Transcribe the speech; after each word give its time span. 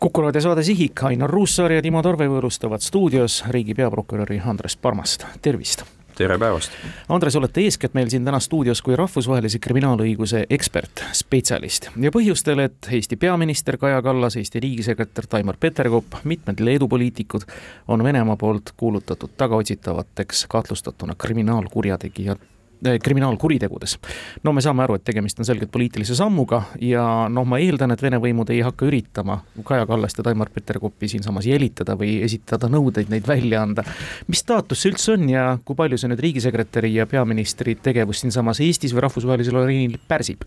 kuku 0.00 0.20
raadio 0.20 0.40
saade 0.40 0.62
Sihik, 0.62 1.02
Ainar 1.02 1.30
Ruussaar 1.30 1.72
ja 1.72 1.82
Timo 1.82 2.00
Tarve 2.02 2.24
võõrustavad 2.32 2.80
stuudios 2.80 3.42
riigi 3.52 3.74
peaprokuröri 3.76 4.38
Andres 4.48 4.76
Parmast, 4.76 5.26
tervist! 5.44 5.82
tere 6.16 6.38
päevast! 6.40 6.72
Andres, 7.12 7.36
olete 7.36 7.60
eeskätt 7.60 7.92
meil 7.94 8.08
siin 8.08 8.24
täna 8.24 8.40
stuudios 8.40 8.80
kui 8.82 8.96
rahvusvahelise 8.96 9.60
kriminaalõiguse 9.60 10.46
ekspert, 10.56 11.04
spetsialist 11.16 11.90
ja 12.00 12.12
põhjustel, 12.14 12.64
et 12.64 12.88
Eesti 12.96 13.18
peaminister 13.20 13.76
Kaja 13.76 14.00
Kallas, 14.02 14.38
Eesti 14.40 14.62
riigisekretär 14.64 15.28
Taimar 15.28 15.60
Peterkop, 15.60 16.16
mitmed 16.24 16.64
Leedu 16.64 16.88
poliitikud 16.88 17.44
on 17.88 18.04
Venemaa 18.04 18.36
poolt 18.40 18.72
kuulutatud 18.76 19.36
tagaotsitavateks 19.36 20.46
kahtlustatuna 20.48 21.14
kriminaalkurjategijad 21.18 22.40
Äh, 22.40 22.59
kriminaalkuritegudes. 23.02 23.98
no 24.44 24.52
me 24.52 24.62
saame 24.64 24.84
aru, 24.84 24.96
et 24.96 25.04
tegemist 25.04 25.40
on 25.40 25.48
selgelt 25.48 25.70
poliitilise 25.72 26.14
sammuga 26.16 26.62
ja 26.84 27.04
noh, 27.32 27.44
ma 27.48 27.60
eeldan, 27.60 27.92
et 27.94 28.02
Vene 28.02 28.20
võimud 28.22 28.50
ei 28.52 28.62
hakka 28.64 28.88
üritama 28.88 29.40
Kaja 29.66 29.86
Kallast 29.88 30.18
ja 30.18 30.24
Taimar 30.24 30.50
Peterkopi 30.54 31.08
siinsamas 31.10 31.46
jälitada 31.48 31.96
või 32.00 32.18
esitada 32.24 32.70
nõudeid 32.72 33.12
neid 33.12 33.28
välja 33.28 33.62
anda. 33.62 33.84
mis 34.28 34.40
staatus 34.44 34.82
see 34.82 34.94
üldse 34.94 35.12
on 35.16 35.28
ja 35.28 35.44
kui 35.64 35.76
palju 35.76 35.98
see 36.00 36.10
nüüd 36.12 36.24
riigisekretäri 36.24 36.94
ja 36.94 37.06
peaministri 37.10 37.76
tegevust 37.82 38.24
siinsamas 38.24 38.62
Eestis 38.64 38.94
või 38.96 39.04
rahvusvahelisel 39.06 39.60
areenil 39.60 39.98
pärsib? 40.08 40.46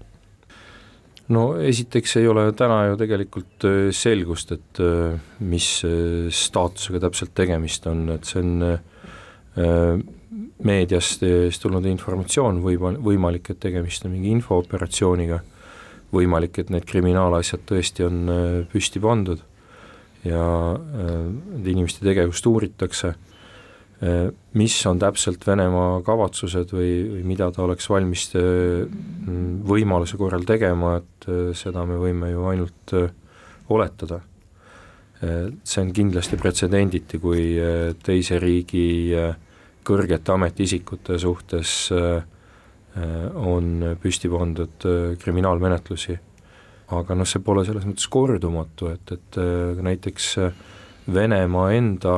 no 1.33 1.45
esiteks 1.61 2.17
ei 2.19 2.27
ole 2.27 2.49
täna 2.57 2.81
ju 2.89 2.97
tegelikult 2.99 3.69
äh, 3.69 3.77
selgust, 3.95 4.51
et 4.57 4.81
äh, 4.81 5.21
mis 5.39 5.69
staatusega 6.33 7.05
täpselt 7.05 7.31
tegemist 7.37 7.87
on, 7.87 8.07
et 8.17 8.27
see 8.27 8.41
on 8.41 8.75
meediast 10.63 11.23
tulnud 11.61 11.85
informatsioon, 11.89 12.61
võib, 12.63 12.85
võimalik, 13.03 13.51
et 13.51 13.59
tegemist 13.63 14.05
on 14.07 14.13
mingi 14.15 14.31
infooperatsiooniga, 14.37 15.41
võimalik, 16.13 16.61
et 16.61 16.71
need 16.73 16.85
kriminaalasjad 16.87 17.65
tõesti 17.69 18.05
on 18.07 18.23
äh, 18.29 18.57
püsti 18.71 19.01
pandud 19.03 19.41
ja 20.27 20.41
äh, 20.73 21.13
nende 21.27 21.71
inimeste 21.71 22.05
tegevust 22.05 22.45
uuritakse, 22.49 23.13
äh, 23.13 24.27
mis 24.59 24.75
on 24.89 25.01
täpselt 25.01 25.45
Venemaa 25.47 26.01
kavatsused 26.05 26.75
või, 26.75 26.91
või 27.15 27.23
mida 27.33 27.49
ta 27.53 27.65
oleks 27.65 27.89
valmis 27.89 28.29
võimaluse 29.73 30.19
korral 30.19 30.45
tegema, 30.47 30.97
et 31.01 31.27
seda 31.57 31.85
me 31.89 31.97
võime 31.97 32.29
ju 32.31 32.45
ainult 32.51 32.95
oletada. 33.73 34.21
see 35.63 35.81
on 35.81 35.91
kindlasti 35.95 36.35
pretsedenditu, 36.35 37.17
kui 37.23 37.55
teise 38.03 38.39
riigi 38.43 39.15
äh, 39.15 39.35
kõrgete 39.85 40.33
ametiisikute 40.33 41.17
suhtes 41.21 41.73
äh, 41.93 42.23
äh, 42.97 43.25
on 43.35 43.95
püsti 44.01 44.31
pandud 44.31 44.87
äh, 44.87 45.15
kriminaalmenetlusi. 45.21 46.19
aga 46.93 47.15
noh, 47.15 47.25
see 47.25 47.41
pole 47.41 47.63
selles 47.65 47.85
mõttes 47.87 48.05
kordumatu, 48.11 48.91
et, 48.93 49.11
et 49.15 49.37
näiteks 49.81 50.25
Venemaa 51.13 51.71
enda 51.73 52.13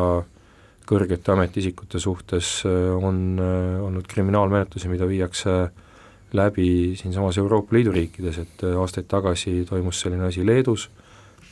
kõrgete 0.85 1.31
ametiisikute 1.31 2.01
suhtes 2.01 2.49
on 2.65 3.39
olnud 3.39 4.05
kriminaalmenetlusi, 4.09 4.89
mida 4.91 5.07
viiakse 5.07 5.53
läbi 6.35 6.67
siinsamas 6.99 7.39
Euroopa 7.39 7.77
Liidu 7.77 7.93
riikides, 7.95 8.41
et 8.43 8.65
aastaid 8.67 9.07
tagasi 9.07 9.63
toimus 9.69 10.01
selline 10.03 10.27
asi 10.27 10.43
Leedus, 10.45 10.89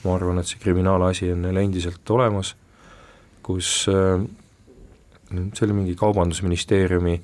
ma 0.03 0.17
arvan, 0.17 0.41
et 0.41 0.51
see 0.51 0.59
kriminaalasi 0.61 1.31
on 1.31 1.47
neil 1.47 1.61
endiselt 1.63 2.13
olemas, 2.17 2.53
kus 3.45 3.87
see 5.33 5.65
oli 5.67 5.79
mingi 5.81 5.95
kaubandusministeeriumi 5.99 7.17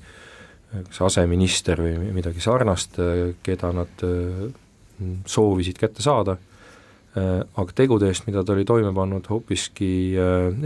kas 0.70 1.00
aseminister 1.08 1.80
või 1.82 2.12
midagi 2.14 2.42
sarnast, 2.42 2.98
keda 3.42 3.72
nad 3.74 4.04
soovisid 5.26 5.80
kätte 5.80 6.04
saada, 6.04 6.36
aga 7.16 7.74
tegude 7.74 8.10
eest, 8.10 8.28
mida 8.28 8.44
ta 8.46 8.54
oli 8.54 8.64
toime 8.68 8.92
pannud 8.94 9.26
hoopiski 9.26 10.14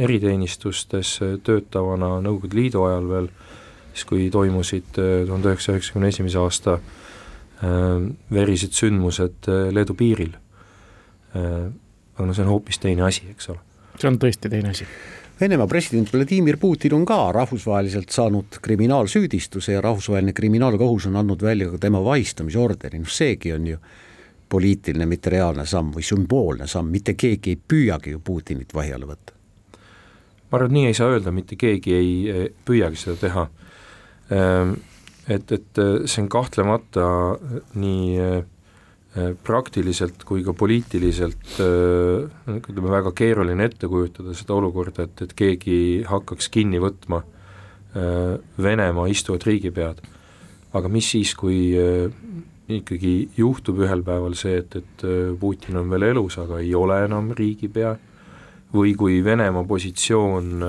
eriteenistustes 0.05 1.17
töötavana 1.47 2.19
Nõukogude 2.25 2.59
Liidu 2.59 2.84
ajal 2.84 3.09
veel, 3.09 3.31
siis 3.95 4.05
kui 4.11 4.28
toimusid 4.33 4.92
tuhande 4.92 5.53
üheksasaja 5.53 5.81
üheksakümne 5.81 6.12
esimese 6.12 6.43
aasta 6.43 6.78
verised 8.34 8.76
sündmused 8.76 9.49
Leedu 9.72 9.97
piiril. 9.97 10.34
aga 11.34 12.26
no 12.28 12.34
see 12.34 12.44
on 12.44 12.53
hoopis 12.53 12.78
teine 12.78 13.09
asi, 13.09 13.25
eks 13.32 13.49
ole. 13.50 13.62
see 13.97 14.11
on 14.11 14.21
tõesti 14.21 14.53
teine 14.53 14.75
asi 14.75 14.87
Venemaa 15.41 15.67
president 15.67 16.12
Vladimir 16.12 16.56
Putin 16.56 16.95
on 16.95 17.05
ka 17.05 17.33
rahvusvaheliselt 17.33 18.09
saanud 18.09 18.59
kriminaalsüüdistuse 18.62 19.72
ja 19.72 19.81
rahvusvaheline 19.81 20.33
kriminaalkohus 20.33 21.06
on 21.06 21.17
andnud 21.17 21.43
välja 21.43 21.71
ka 21.71 21.78
tema 21.78 22.05
vahistamisorderi, 22.05 23.00
noh 23.03 23.11
seegi 23.11 23.53
on 23.53 23.67
ju 23.67 23.78
poliitiline, 24.49 25.06
mitte 25.11 25.33
reaalne 25.34 25.67
samm 25.67 25.91
või 25.97 26.06
sümboolne 26.06 26.69
samm, 26.71 26.93
mitte 26.94 27.17
keegi 27.19 27.56
ei 27.56 27.59
püüagi 27.73 28.15
ju 28.15 28.23
Putinit 28.25 28.75
vahi 28.75 28.94
alla 28.94 29.11
võtta. 29.11 29.34
ma 30.50 30.59
arvan, 30.59 30.71
et 30.71 30.77
nii 30.78 30.87
ei 30.87 30.94
saa 30.94 31.11
öelda, 31.11 31.34
mitte 31.34 31.56
keegi 31.59 31.94
ei 31.99 32.49
püüagi 32.65 32.97
seda 32.97 33.17
teha. 33.27 33.49
Ehm, 34.31 34.77
et, 35.27 35.53
et 35.53 35.83
see 36.06 36.23
on 36.23 36.28
kahtlemata 36.31 37.09
nii 37.75 38.05
Äh, 38.21 38.44
praktiliselt 39.47 40.25
kui 40.26 40.42
ka 40.42 40.52
poliitiliselt 40.58 41.58
äh, 41.62 42.25
ütleme, 42.50 42.91
väga 42.91 43.12
keeruline 43.14 43.69
ette 43.69 43.86
kujutada 43.91 44.34
seda 44.34 44.56
olukorda, 44.56 45.06
et, 45.06 45.22
et 45.22 45.34
keegi 45.38 45.76
hakkaks 46.08 46.50
kinni 46.50 46.80
võtma 46.82 47.20
äh, 47.22 48.34
Venemaa 48.58 49.06
istuvat 49.12 49.47
riigipead. 49.47 50.02
aga 50.75 50.91
mis 50.91 51.06
siis, 51.06 51.36
kui 51.38 51.70
ikkagi 52.75 53.12
juhtub 53.38 53.84
ühel 53.84 54.02
päeval 54.02 54.34
see, 54.34 54.56
et, 54.58 54.75
et 54.75 55.04
Putin 55.38 55.78
on 55.78 55.92
veel 55.92 56.08
elus, 56.08 56.34
aga 56.42 56.58
ei 56.58 56.72
ole 56.75 56.96
enam 57.04 57.31
riigipea, 57.38 57.92
või 58.75 58.96
kui 58.98 59.20
Venemaa 59.22 59.62
positsioon 59.62 60.64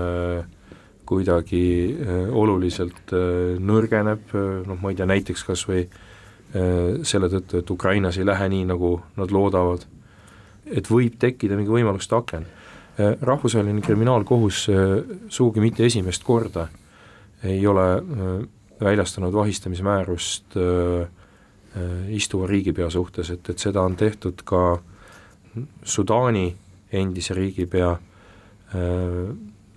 kuidagi 1.10 1.64
oluliselt 2.30 3.16
nõrgeneb, 3.58 4.30
noh 4.70 4.78
ma 4.78 4.94
ei 4.94 5.00
tea, 5.00 5.10
näiteks 5.10 5.46
kas 5.48 5.66
või 5.66 5.88
äh, 5.88 5.98
Äh, 5.98 6.15
selle 6.54 7.28
tõttu, 7.28 7.60
et 7.60 7.70
Ukrainas 7.70 8.18
ei 8.18 8.26
lähe 8.26 8.46
nii, 8.50 8.66
nagu 8.70 8.92
nad 9.18 9.32
loodavad, 9.34 9.82
et 10.72 10.88
võib 10.90 11.18
tekkida 11.20 11.58
mingi 11.58 11.74
võimaluste 11.74 12.16
aken. 12.16 12.46
Äh, 12.96 13.16
rahvusvaheline 13.22 13.84
kriminaalkohus 13.84 14.62
äh, 14.72 14.94
sugugi 15.28 15.64
mitte 15.64 15.86
esimest 15.86 16.24
korda 16.24 16.70
ei 17.44 17.60
ole 17.68 17.84
väljastanud 18.80 19.34
vahistamismäärust 19.36 20.56
istuva 22.10 22.48
riigipea 22.48 22.88
suhtes, 22.90 23.30
et, 23.30 23.50
et 23.52 23.60
seda 23.60 23.84
on 23.86 23.94
tehtud 24.00 24.42
ka 24.48 24.62
Sudaani 25.84 26.48
endise 26.96 27.36
riigipea 27.38 27.92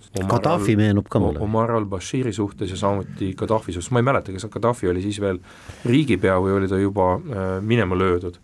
Gaddafi 0.09 0.73
meenub 0.75 1.05
ka 1.09 1.19
mulle. 1.21 1.37
Omar 1.43 1.69
al-Bashiri 1.77 2.31
suhtes 2.33 2.71
ja 2.73 2.77
samuti 2.79 3.33
Gaddafi 3.37 3.75
suhtes, 3.75 3.91
ma 3.93 4.01
ei 4.01 4.07
mäleta, 4.07 4.33
kas 4.33 4.47
Gaddafi 4.49 4.89
oli 4.89 5.03
siis 5.03 5.19
veel 5.21 5.37
riigipea 5.85 6.39
või 6.41 6.55
oli 6.57 6.69
ta 6.69 6.79
juba 6.81 7.11
äh, 7.17 7.51
minema 7.61 7.97
löödud, 7.97 8.39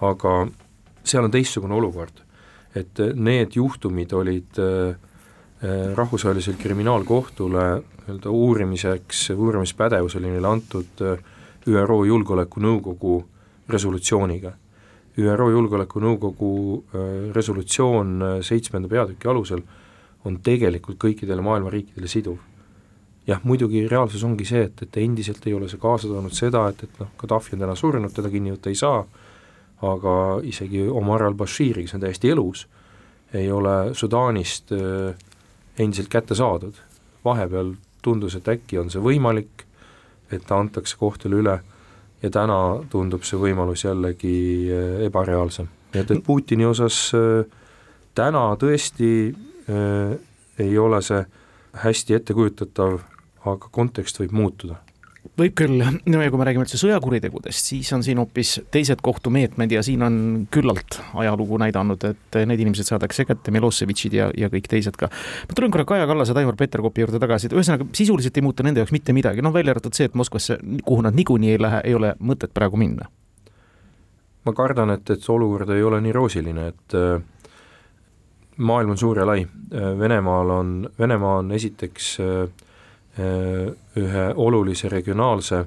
aga 0.00 0.34
seal 1.04 1.28
on 1.28 1.34
teistsugune 1.34 1.76
olukord. 1.76 2.24
et 2.74 3.00
äh, 3.00 3.12
need 3.14 3.56
juhtumid 3.56 4.12
olid 4.12 4.58
äh, 4.58 4.96
rahvusvahelisele 5.94 6.56
kriminaalkohtule 6.56 7.64
nii-öelda 8.06 8.30
uurimiseks, 8.30 9.30
uurimispädevus 9.30 10.16
oli 10.16 10.30
neile 10.30 10.48
antud 10.48 11.02
ÜRO 11.68 11.98
Julgeolekunõukogu 12.06 13.18
resolutsiooniga. 13.68 14.52
ÜRO 15.18 15.50
Julgeolekunõukogu 15.50 16.54
resolutsioon 17.34 18.40
seitsmenda 18.40 18.88
peatüki 18.88 19.28
alusel 19.28 19.60
on 20.24 20.38
tegelikult 20.44 20.98
kõikidele 21.00 21.42
maailma 21.44 21.70
riikidele 21.72 22.08
siduv. 22.08 22.38
jah, 23.26 23.40
muidugi 23.44 23.84
reaalsus 23.88 24.24
ongi 24.24 24.44
see, 24.48 24.64
et, 24.66 24.82
et 24.82 24.96
endiselt 24.98 25.44
ei 25.46 25.54
ole 25.54 25.68
see 25.68 25.78
kaasa 25.78 26.08
toonud 26.08 26.34
seda, 26.34 26.64
et, 26.72 26.82
et 26.82 27.00
noh, 27.00 27.10
Gaddafi 27.20 27.54
on 27.54 27.60
täna 27.62 27.74
surnud, 27.78 28.12
teda 28.16 28.30
kinni 28.32 28.50
võtta 28.54 28.72
ei 28.72 28.78
saa, 28.78 29.04
aga 29.86 30.14
isegi 30.44 30.82
Omar 30.88 31.22
al-Bashiri, 31.28 31.84
kes 31.84 31.94
on 31.94 32.04
täiesti 32.04 32.32
elus, 32.32 32.64
ei 33.36 33.50
ole 33.52 33.94
Sudaanist 33.94 34.72
äh, 34.72 35.14
endiselt 35.78 36.08
kätte 36.08 36.34
saadud. 36.34 36.74
vahepeal 37.24 37.74
tundus, 38.02 38.34
et 38.34 38.48
äkki 38.48 38.78
on 38.80 38.90
see 38.90 39.02
võimalik, 39.04 39.66
et 40.32 40.46
ta 40.48 40.56
antakse 40.58 40.96
kohtule 40.96 41.36
üle 41.42 41.58
ja 42.22 42.30
täna 42.30 42.56
tundub 42.90 43.24
see 43.28 43.38
võimalus 43.38 43.84
jällegi 43.84 44.72
äh, 44.72 45.04
ebareaalsem. 45.06 45.68
nii 45.92 46.02
et, 46.02 46.10
et 46.10 46.24
Putini 46.24 46.66
osas 46.66 47.12
äh, 47.14 47.44
täna 48.14 48.48
tõesti 48.58 49.36
ei 49.70 50.78
ole 50.78 51.02
see 51.02 51.24
hästi 51.84 52.16
ettekujutatav, 52.18 53.00
aga 53.46 53.68
kontekst 53.72 54.18
võib 54.22 54.34
muutuda 54.36 54.80
võib 55.40 55.54
küll, 55.56 55.80
no 55.80 56.22
ja 56.22 56.30
kui 56.32 56.40
me 56.40 56.46
räägime 56.48 56.64
üldse 56.64 56.78
sõjakuritegudest, 56.80 57.70
siis 57.72 57.90
on 57.96 58.04
siin 58.04 58.18
hoopis 58.20 58.54
teised 58.72 59.02
kohtumeetmed 59.04 59.72
ja 59.72 59.82
siin 59.84 60.02
on 60.04 60.16
küllalt 60.52 60.98
ajalugu 61.20 61.58
näidanud, 61.60 62.04
et 62.08 62.38
need 62.48 62.62
inimesed 62.64 62.88
saadakse 62.88 63.26
kätte, 63.28 63.52
Miloševitšid 63.54 64.16
ja, 64.16 64.30
ja 64.36 64.50
kõik 64.52 64.68
teised 64.70 64.96
ka. 65.00 65.10
ma 65.10 65.56
tulen 65.56 65.72
korra 65.74 65.86
Kaja 65.88 66.08
Kallase, 66.10 66.36
Taimar 66.36 66.56
Peterkopi 66.60 67.04
juurde 67.04 67.20
tagasi, 67.22 67.50
et 67.50 67.56
ühesõnaga 67.56 67.88
sisuliselt 67.96 68.36
ei 68.36 68.46
muutu 68.46 68.66
nende 68.66 68.82
jaoks 68.82 68.94
mitte 68.96 69.16
midagi, 69.16 69.44
noh 69.44 69.54
välja 69.54 69.76
arvatud 69.76 69.96
see, 69.96 70.08
et 70.08 70.16
Moskvasse, 70.18 70.58
kuhu 70.86 71.04
nad 71.04 71.16
niikuinii 71.16 71.54
ei 71.56 71.60
lähe, 71.60 71.82
ei 71.90 71.96
ole 71.96 72.14
mõtet 72.20 72.54
praegu 72.56 72.80
minna. 72.80 73.10
ma 74.44 74.56
kardan, 74.56 74.96
et, 74.96 75.04
et 75.10 75.20
see 75.20 75.34
olukord 75.34 75.68
ei 75.76 75.84
ole 75.84 76.00
nii 76.00 76.16
roosiline, 76.16 76.70
et 76.72 76.96
äh, 76.96 77.20
maailm 78.60 78.94
on 78.94 78.98
suur 78.98 79.18
ja 79.18 79.26
lai, 79.26 79.46
Venemaal 79.98 80.50
on, 80.50 80.72
Venemaa 80.98 81.36
on 81.40 81.52
esiteks 81.56 82.16
ühe 84.00 84.24
olulise 84.34 84.88
regionaalse 84.88 85.64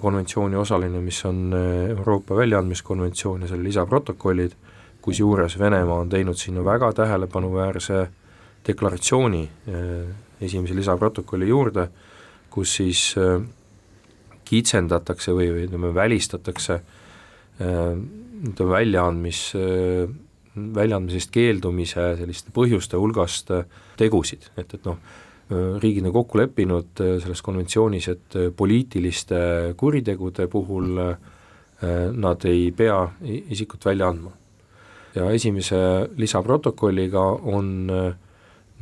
konventsiooni 0.00 0.56
osaline, 0.58 1.00
mis 1.00 1.20
on 1.28 1.52
Euroopa 1.88 2.36
väljaandmiskonventsioon 2.36 3.42
ja 3.44 3.48
selle 3.50 3.68
lisaprotokollid, 3.68 4.54
kusjuures 5.02 5.58
Venemaa 5.58 6.00
on 6.02 6.08
teinud 6.10 6.38
sinna 6.38 6.64
väga 6.64 6.92
tähelepanuväärse 6.92 8.06
deklaratsiooni 8.66 9.42
esimese 10.40 10.74
lisaprotokolli 10.76 11.48
juurde, 11.48 11.88
kus 12.50 12.74
siis 12.80 13.14
kitsendatakse 14.48 15.32
või, 15.32 15.50
või 15.52 15.66
ütleme, 15.68 15.92
välistatakse 15.94 16.80
ütleme, 17.60 18.70
väljaandmis, 18.70 19.40
väljaandmisest 20.74 21.32
keeldumise 21.34 22.10
selliste 22.18 22.52
põhjuste 22.54 23.00
hulgast 23.00 23.52
tegusid, 23.98 24.50
et, 24.56 24.74
et 24.74 24.86
noh, 24.88 24.98
riigid 25.80 26.04
on 26.04 26.12
kokku 26.12 26.38
leppinud 26.42 27.00
selles 27.22 27.40
konventsioonis, 27.42 28.08
et 28.12 28.36
poliitiliste 28.56 29.38
kuritegude 29.80 30.44
puhul 30.52 31.00
nad 32.18 32.44
ei 32.44 32.68
pea 32.76 32.98
isikut 33.24 33.86
välja 33.86 34.10
andma. 34.12 34.34
ja 35.14 35.30
esimese 35.32 35.78
lisaprotokolliga 36.20 37.22
on 37.48 37.90
äh, 37.90 38.12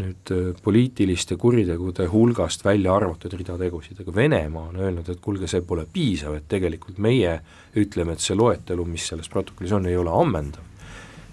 nüüd 0.01 0.33
äh, 0.33 0.49
poliitiliste 0.63 1.39
kuritegude 1.41 2.07
hulgast 2.13 2.65
välja 2.65 2.95
arvatud 2.97 3.33
rida 3.39 3.57
tegusid, 3.61 4.01
aga 4.03 4.15
Venemaa 4.15 4.71
on 4.71 4.81
öelnud, 4.81 5.09
et 5.09 5.21
kuulge, 5.25 5.49
see 5.51 5.65
pole 5.67 5.87
piisav, 5.93 6.37
et 6.37 6.49
tegelikult 6.49 7.01
meie 7.03 7.39
ütleme, 7.77 8.17
et 8.17 8.25
see 8.25 8.37
loetelu, 8.37 8.85
mis 8.89 9.07
selles 9.13 9.31
protokollis 9.33 9.73
on, 9.77 9.89
ei 9.89 9.97
ole 9.97 10.13
ammendav. 10.13 10.76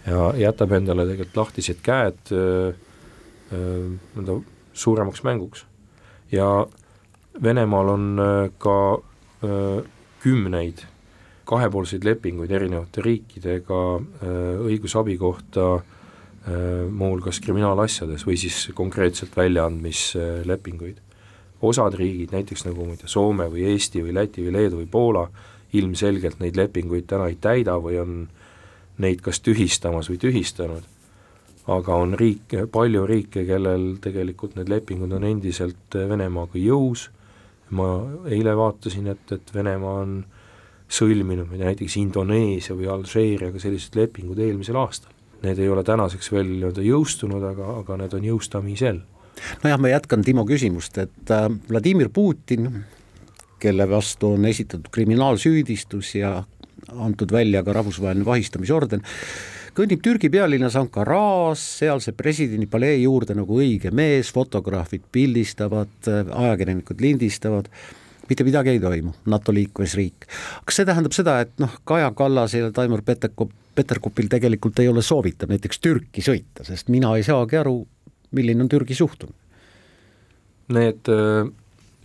Ja 0.07 0.33
jätab 0.37 0.71
endale 0.75 1.05
tegelikult 1.07 1.37
lahtised 1.37 1.81
käed 1.83 2.33
äh, 2.35 2.73
äh, 3.51 3.57
nii-öelda 4.15 4.39
äh, 4.39 4.45
suuremaks 4.73 5.23
mänguks. 5.23 5.65
ja 6.31 6.67
Venemaal 7.43 7.89
on 7.89 8.19
äh, 8.19 8.51
ka 8.57 8.77
äh, 9.43 9.83
kümneid 10.23 10.85
kahepoolseid 11.45 12.03
lepinguid 12.03 12.51
erinevate 12.51 13.01
riikidega 13.01 13.81
äh, 13.95 14.63
õigusabi 14.67 15.17
kohta 15.17 15.75
äh, 15.75 15.83
Äh, 16.43 16.89
muuhulgas 16.91 17.37
kriminaalasjades 17.39 18.25
või 18.27 18.35
siis 18.35 18.65
konkreetselt 18.75 19.31
väljaandmislepinguid. 19.37 20.97
osad 21.63 21.95
riigid, 21.95 22.33
näiteks 22.35 22.65
nagu 22.65 22.83
ma 22.83 22.91
ei 22.91 22.97
tea, 22.99 23.07
Soome 23.07 23.45
või 23.47 23.63
Eesti 23.71 24.01
või 24.03 24.11
Läti 24.17 24.43
või 24.43 24.51
Leedu 24.51 24.81
või 24.81 24.89
Poola, 24.91 25.21
ilmselgelt 25.71 26.41
neid 26.43 26.59
lepinguid 26.59 27.07
täna 27.07 27.29
ei 27.31 27.37
täida 27.39 27.77
või 27.79 27.95
on 28.01 28.27
neid 29.01 29.21
kas 29.25 29.39
tühistamas 29.41 30.09
või 30.11 30.19
tühistanud, 30.21 30.85
aga 31.73 31.95
on 31.95 32.13
riik, 32.19 32.53
palju 32.71 33.05
riike, 33.07 33.45
kellel 33.47 33.95
tegelikult 34.03 34.57
need 34.57 34.69
lepingud 34.69 35.13
on 35.15 35.25
endiselt 35.27 35.95
Venemaaga 35.95 36.59
jõus, 36.59 37.07
ma 37.73 37.89
eile 38.29 38.55
vaatasin, 38.57 39.07
et, 39.13 39.31
et 39.31 39.53
Venemaa 39.55 40.01
on 40.03 40.17
sõlminud, 40.93 41.47
ma 41.47 41.55
ei 41.55 41.61
tea, 41.61 41.71
näiteks 41.71 41.97
Indoneesia 42.01 42.75
või 42.77 42.89
Alžeeriaga 42.91 43.61
sellised 43.61 43.95
lepingud 43.97 44.39
eelmisel 44.43 44.77
aastal. 44.77 45.13
Need 45.43 45.59
ei 45.59 45.69
ole 45.71 45.83
tänaseks 45.83 46.29
veel 46.31 46.47
nii-öelda 46.51 46.83
jõustunud, 46.85 47.43
aga, 47.49 47.79
aga 47.81 47.97
need 48.03 48.13
on 48.15 48.27
jõustamisel. 48.27 49.01
nojah, 49.63 49.79
ma 49.79 49.91
jätkan 49.91 50.23
Timo 50.23 50.45
küsimust, 50.45 50.97
et 50.97 51.31
äh, 51.31 51.47
Vladimir 51.69 52.09
Putin, 52.13 52.69
kelle 53.59 53.87
vastu 53.89 54.33
on 54.35 54.45
esitatud 54.45 54.91
kriminaalsüüdistus 54.91 56.15
ja 56.15 56.43
antud 56.91 57.31
välja 57.31 57.63
ka 57.63 57.73
rahvusvaheline 57.77 58.25
vahistamisorden, 58.27 59.03
kõnnib 59.77 60.03
Türgi 60.05 60.29
pealinnas 60.33 60.75
Ankaras, 60.79 61.63
sealse 61.79 62.13
presidendi 62.17 62.67
palee 62.69 62.97
juurde 63.01 63.35
nagu 63.37 63.57
õige 63.61 63.91
mees, 63.95 64.31
fotograafid 64.35 65.07
pildistavad, 65.11 65.95
ajakirjanikud 66.07 67.01
lindistavad, 67.01 67.69
mitte 68.29 68.45
midagi 68.47 68.75
ei 68.75 68.79
toimu, 68.83 69.15
NATO 69.31 69.53
liikmesriik. 69.55 70.27
kas 70.65 70.79
see 70.79 70.87
tähendab 70.87 71.15
seda, 71.15 71.39
et 71.43 71.53
noh, 71.59 71.81
Kaja 71.83 72.11
Kallas 72.15 72.53
ja 72.53 72.71
Taimar 72.71 73.01
Petekop 73.05 73.51
Peterkopil 73.75 74.29
tegelikult 74.29 74.79
ei 74.79 74.87
ole 74.87 75.01
soovitav 75.01 75.49
näiteks 75.49 75.79
Türki 75.81 76.21
sõita, 76.21 76.65
sest 76.67 76.91
mina 76.93 77.15
ei 77.17 77.23
saagi 77.25 77.57
aru, 77.57 77.79
milline 78.37 78.65
on 78.65 78.69
Türgi 78.69 78.93
suhtumine. 78.97 79.39
Need 80.73 81.09
äh, 81.11 81.49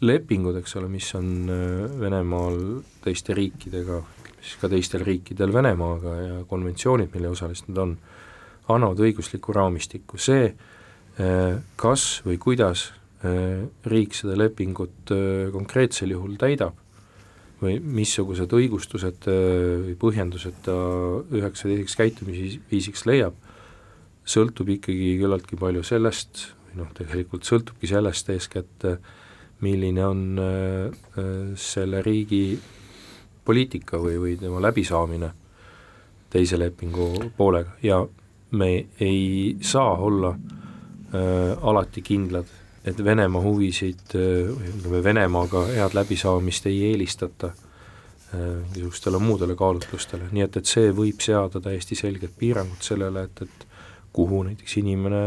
lepingud, 0.01 0.57
eks 0.59 0.77
ole, 0.81 0.89
mis 0.93 1.11
on 1.19 1.29
äh, 1.53 1.99
Venemaal 2.01 2.59
teiste 3.05 3.37
riikidega, 3.37 4.01
siis 4.41 4.59
ka 4.61 4.71
teistel 4.71 5.05
riikidel 5.07 5.53
Venemaaga 5.55 6.15
ja 6.21 6.41
konventsioonid, 6.49 7.11
mille 7.15 7.33
osalised 7.33 7.71
nad 7.73 7.83
on, 7.85 7.97
annavad 8.69 9.01
õiguslikku 9.01 9.55
raamistikku, 9.57 10.21
see 10.21 10.51
äh, 10.53 11.59
kas 11.81 12.11
või 12.27 12.39
kuidas 12.43 12.91
riik 13.19 14.15
seda 14.15 14.37
lepingut 14.39 15.11
konkreetsel 15.51 16.13
juhul 16.15 16.37
täidab, 16.39 16.77
või 17.59 17.79
missugused 17.83 18.53
õigustused 18.55 19.27
või 19.27 19.97
põhjendused 19.99 20.61
ta 20.63 20.77
üheks 21.35 21.65
või 21.65 21.73
teiseks 21.73 21.99
käitumisviisiks 21.99 23.03
leiab, 23.11 23.35
sõltub 24.29 24.71
ikkagi 24.77 25.17
küllaltki 25.19 25.59
palju 25.59 25.83
sellest, 25.87 26.45
noh, 26.79 26.91
tegelikult 26.95 27.49
sõltubki 27.49 27.91
sellest 27.91 28.31
eeskätt, 28.31 28.87
milline 29.65 30.05
on 30.07 30.23
selle 31.59 32.03
riigi 32.07 32.61
poliitika 33.49 33.97
või, 33.97 34.19
või 34.21 34.37
tema 34.37 34.61
läbisaamine 34.61 35.33
teise 36.31 36.59
lepingu 36.61 37.11
poolega. 37.37 37.79
Ja 37.83 38.03
me 38.51 38.71
ei 39.01 39.57
saa 39.65 39.97
olla 39.97 40.35
äh, 40.37 41.57
alati 41.65 42.05
kindlad 42.05 42.57
et 42.89 43.05
Venemaa 43.05 43.43
huvisid, 43.43 44.15
ütleme 44.15 45.03
Venemaaga 45.05 45.65
head 45.73 45.97
läbisaamist 45.97 46.69
ei 46.71 46.83
eelistata 46.91 47.51
äh, 47.51 48.45
niisugustele 48.75 49.21
muudele 49.23 49.57
kaalutlustele, 49.59 50.31
nii 50.33 50.45
et, 50.47 50.61
et 50.61 50.71
see 50.71 50.93
võib 50.95 51.23
seada 51.25 51.63
täiesti 51.65 51.99
selged 51.99 52.35
piirangud 52.39 52.85
sellele, 52.85 53.27
et, 53.29 53.43
et 53.47 53.67
kuhu 54.17 54.43
näiteks 54.47 54.79
inimene 54.81 55.23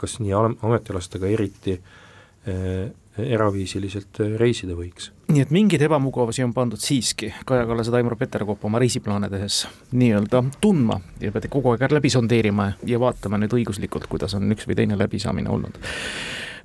kas 0.00 0.18
nii 0.20 0.34
ametilastega 0.36 1.30
eriti 1.30 1.76
äh, 1.78 2.90
eraviisiliselt 3.34 4.20
reisida 4.40 4.76
võiks. 4.78 5.10
nii 5.30 5.44
et 5.44 5.54
mingeid 5.54 5.82
ebamugavusi 5.86 6.44
on 6.44 6.54
pandud 6.56 6.80
siiski 6.82 7.32
Kaja 7.46 7.66
Kallas 7.68 7.90
ja 7.90 7.94
Taimar 7.94 8.16
Peterkop 8.20 8.64
oma 8.64 8.82
reisiplaane 8.82 9.30
tehes 9.30 9.62
nii-öelda 9.92 10.44
tundma 10.60 11.00
ja 11.20 11.32
peate 11.32 11.48
kogu 11.52 11.74
aeg 11.74 11.86
läbi 11.92 12.10
sondeerima 12.10 12.72
ja 12.86 13.00
vaatama 13.00 13.40
nüüd 13.40 13.56
õiguslikult, 13.60 14.08
kuidas 14.10 14.34
on 14.38 14.50
üks 14.54 14.68
või 14.68 14.78
teine 14.82 14.98
läbisaamine 14.98 15.50
olnud 15.50 15.80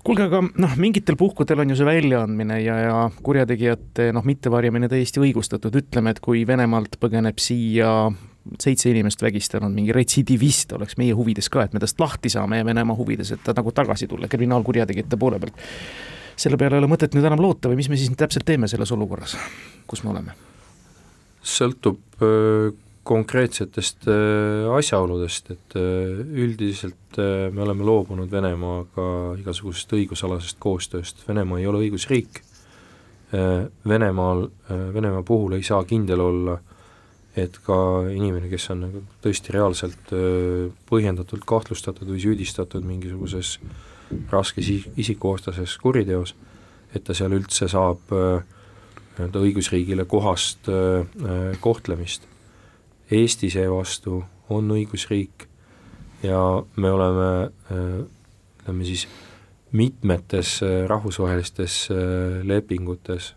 kuulge, 0.05 0.27
aga 0.27 0.41
noh, 0.45 0.77
mingitel 0.77 1.17
puhkudel 1.17 1.63
on 1.63 1.73
ju 1.73 1.79
see 1.79 1.87
väljaandmine 1.87 2.59
ja, 2.61 2.77
ja 2.83 2.97
kurjategijate 3.25 4.11
noh, 4.13 4.25
mittevarjamine 4.27 4.89
täiesti 4.91 5.21
õigustatud, 5.23 5.73
ütleme, 5.81 6.13
et 6.13 6.21
kui 6.23 6.45
Venemaalt 6.47 6.99
põgeneb 7.01 7.41
siia 7.41 8.11
seitse 8.61 8.89
inimest 8.91 9.23
vägistanud 9.25 9.73
mingi 9.73 9.93
retsidivist, 9.95 10.75
oleks 10.77 10.99
meie 11.01 11.15
huvides 11.17 11.49
ka, 11.49 11.65
et 11.65 11.73
me 11.73 11.81
tast 11.81 11.99
lahti 12.01 12.29
saame 12.29 12.61
ja 12.61 12.67
Venemaa 12.67 12.97
huvides, 12.97 13.33
et 13.33 13.41
ta 13.45 13.55
nagu 13.57 13.73
tagasi 13.75 14.07
tulla 14.11 14.29
kriminaalkurjategijate 14.31 15.17
poole 15.17 15.39
pealt. 15.41 15.63
Selle 16.35 16.57
peale 16.59 16.77
ei 16.77 16.83
ole 16.83 16.91
mõtet 16.91 17.15
nüüd 17.15 17.25
enam 17.27 17.41
loota 17.41 17.71
või 17.71 17.79
mis 17.79 17.89
me 17.91 17.99
siis 17.99 18.11
täpselt 18.17 18.45
teeme 18.47 18.67
selles 18.71 18.91
olukorras, 18.91 19.37
kus 19.87 20.03
me 20.03 20.13
oleme? 20.15 20.35
sõltub 21.45 22.25
konkreetsetest 23.05 24.07
äh, 24.09 24.65
asjaoludest, 24.77 25.51
et 25.53 25.77
äh, 25.77 26.21
üldiselt 26.41 27.19
äh, 27.21 27.47
me 27.53 27.61
oleme 27.65 27.85
loobunud 27.85 28.31
Venemaaga 28.31 29.07
igasugusest 29.39 29.93
õigusalasest 29.93 30.59
koostööst, 30.63 31.21
Venemaa 31.27 31.61
ei 31.61 31.69
ole 31.69 31.85
õigusriik, 31.85 32.41
Venemaal, 33.35 34.45
Venemaa 34.69 35.23
puhul 35.27 35.57
ei 35.57 35.63
saa 35.65 35.81
kindel 35.83 36.21
olla, 36.23 36.53
et 37.35 37.57
ka 37.65 37.75
inimene, 38.07 38.47
kes 38.47 38.69
on 38.71 38.83
nagu 38.85 39.01
tõesti 39.25 39.51
reaalselt 39.51 40.13
põhjendatult 40.87 41.43
kahtlustatud 41.49 42.07
või 42.13 42.21
süüdistatud 42.21 42.85
mingisuguses 42.87 43.57
raskes 44.31 44.69
isikuvastases 44.97 45.77
kuriteos, 45.81 46.35
et 46.95 47.03
ta 47.03 47.13
seal 47.17 47.33
üldse 47.35 47.67
saab 47.71 48.11
nii-öelda 48.11 49.41
õigusriigile 49.41 50.05
kohast 50.05 50.69
kohtlemist. 51.63 52.27
Eesti 53.11 53.49
seevastu 53.53 54.19
on 54.53 54.71
õigusriik 54.75 55.47
ja 56.23 56.39
me 56.75 56.91
oleme 56.91 57.29
ütleme 58.65 58.85
siis 58.85 59.07
mitmetes 59.71 60.61
äh, 60.63 60.87
rahvusvahelistes 60.87 61.89
äh, 61.91 61.97
lepingutes 62.43 63.33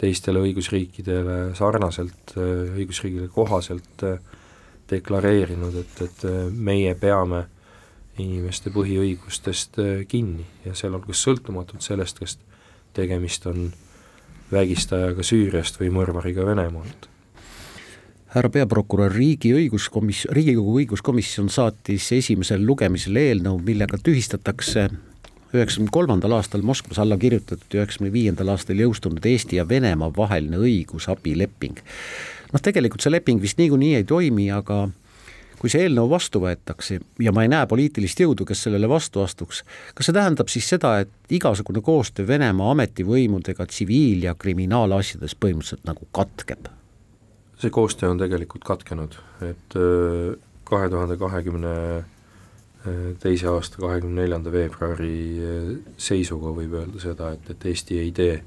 teistele 0.00 0.40
õigusriikidele 0.42 1.54
sarnaselt, 1.54 2.34
äh, 2.36 2.72
õigusriigile 2.78 3.28
kohaselt 3.28 4.04
deklareerinud, 4.90 5.76
et, 5.78 6.00
et 6.04 6.24
meie 6.52 6.94
peame 7.00 7.46
inimeste 8.18 8.70
põhiõigustest 8.70 9.78
kinni 10.08 10.44
ja 10.66 10.74
sealhulgas 10.76 11.22
sõltumatult 11.24 11.84
sellest, 11.84 12.18
kas 12.20 12.36
tegemist 12.92 13.46
on 13.48 13.70
vägistajaga 14.52 15.24
Süüriast 15.24 15.80
või 15.80 15.88
mõrvariga 15.94 16.44
Venemaalt 16.46 17.08
härra 18.32 18.48
peaprokurör, 18.48 19.12
riigi 19.12 19.52
õiguskomis-, 19.52 20.24
Riigikogu 20.32 20.78
õiguskomisjon 20.80 21.50
saatis 21.52 22.08
esimesel 22.16 22.64
lugemisel 22.64 23.18
eelnõu, 23.20 23.58
millega 23.64 23.98
tühistatakse 24.00 24.86
üheksakümne 25.52 25.92
kolmandal 25.92 26.38
aastal 26.38 26.64
Moskvas 26.64 27.00
alla 27.02 27.18
kirjutatud, 27.20 27.68
üheksakümne 27.76 28.12
viiendal 28.12 28.54
aastal 28.54 28.80
jõustunud 28.80 29.24
Eesti 29.28 29.58
ja 29.60 29.66
Venemaa 29.68 30.08
vaheline 30.16 30.56
õigusabileping. 30.56 31.82
noh, 32.52 32.60
tegelikult 32.60 33.04
see 33.04 33.12
leping 33.12 33.42
vist 33.42 33.60
niikuinii 33.60 33.94
ei 34.00 34.08
toimi, 34.08 34.48
aga 34.52 34.86
kui 35.62 35.70
see 35.70 35.84
eelnõu 35.86 36.08
vastu 36.10 36.40
võetakse 36.42 36.98
ja 37.22 37.32
ma 37.34 37.44
ei 37.46 37.50
näe 37.52 37.68
poliitilist 37.70 38.18
jõudu, 38.18 38.42
kes 38.48 38.64
sellele 38.66 38.88
vastu 38.90 39.22
astuks, 39.22 39.62
kas 39.94 40.08
see 40.08 40.16
tähendab 40.16 40.50
siis 40.50 40.66
seda, 40.74 40.96
et 41.04 41.34
igasugune 41.38 41.80
koostöö 41.86 42.26
Venemaa 42.26 42.72
ametivõimudega 42.74 43.68
tsiviil- 43.70 44.26
ja 44.26 44.34
kriminaalasjades 44.34 45.36
põhimõtteliselt 45.38 45.86
nagu 45.86 46.08
katkeb? 46.10 46.66
see 47.62 47.70
koostöö 47.70 48.10
on 48.10 48.18
tegelikult 48.18 48.64
katkenud, 48.66 49.14
et 49.46 49.76
äh, 49.78 50.34
kahe 50.66 50.88
tuhande 50.90 51.16
kahekümne 51.16 51.76
teise 53.22 53.46
aasta 53.46 53.78
kahekümne 53.78 54.24
neljanda 54.24 54.50
veebruari 54.50 55.16
äh, 55.38 55.68
seisuga 55.94 56.50
võib 56.56 56.74
öelda 56.80 56.98
seda, 57.02 57.30
et, 57.36 57.50
et 57.54 57.66
Eesti 57.70 58.00
ei 58.02 58.10
tee 58.10 58.40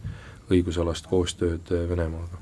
õigusalast 0.52 1.08
koostööd 1.08 1.72
äh, 1.72 1.86
Venemaaga 1.88 2.42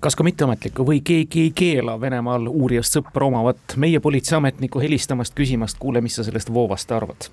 kas 0.00 0.16
ka 0.16 0.24
mitteametlikku 0.26 0.86
või 0.86 1.00
keegi 1.04 1.48
ei 1.48 1.50
keela 1.56 1.98
Venemaal 2.00 2.46
uurijast 2.50 2.98
sõpra 2.98 3.26
omavat 3.26 3.76
meie 3.76 4.00
politseiametnikku 4.00 4.80
helistamast, 4.82 5.34
küsimast, 5.34 5.78
kuule, 5.78 6.00
mis 6.04 6.18
sa 6.18 6.26
sellest 6.26 6.52
voovast 6.54 6.92
arvad? 6.92 7.30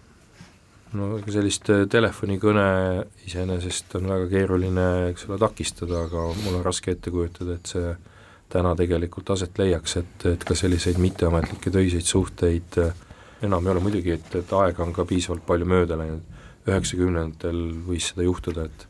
no 0.95 1.19
sellist 1.27 1.69
äh, 1.73 1.85
telefonikõne 1.91 2.65
iseenesest 3.27 3.97
on 3.99 4.09
väga 4.13 4.27
keeruline, 4.31 4.85
eks 5.11 5.27
ole, 5.29 5.39
takistada, 5.41 6.05
aga 6.07 6.27
mul 6.43 6.59
on 6.59 6.65
raske 6.65 6.93
ette 6.95 7.11
kujutada, 7.11 7.57
et 7.57 7.73
see 7.73 7.95
täna 8.53 8.75
tegelikult 8.79 9.33
aset 9.35 9.57
leiaks, 9.59 9.97
et, 9.99 10.27
et 10.29 10.45
ka 10.47 10.55
selliseid 10.55 11.01
mitteametlikke 11.01 11.73
töiseid 11.73 12.07
suhteid 12.07 12.79
äh, 12.81 12.93
enam 13.43 13.65
ei 13.65 13.73
ole, 13.73 13.83
muidugi 13.83 14.15
et, 14.15 14.29
et 14.39 14.55
aega 14.55 14.83
on 14.85 14.93
ka 14.95 15.05
piisavalt 15.09 15.45
palju 15.47 15.67
mööda 15.69 15.97
läinud, 15.99 16.23
üheksakümnendatel 16.65 17.59
võis 17.85 18.11
seda 18.11 18.25
juhtuda, 18.25 18.69
et 18.69 18.87